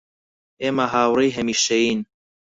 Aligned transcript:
ئێمە 0.61 0.85
هاوڕێی 0.93 1.31
هەمیشەیین 1.37 1.99